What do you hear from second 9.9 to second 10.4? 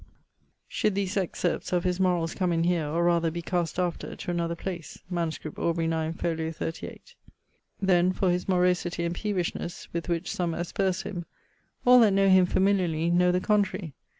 with which